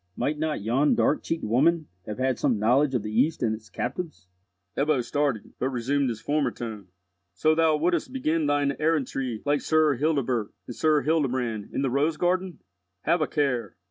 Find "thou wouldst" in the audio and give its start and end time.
7.53-8.11